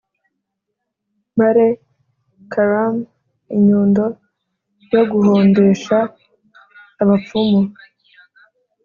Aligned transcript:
Male 1.37 1.67
carum 2.51 2.95
Inyundo 3.55 4.05
yo 4.93 5.01
guhondesha 5.11 5.97
abapfumu 7.01 7.61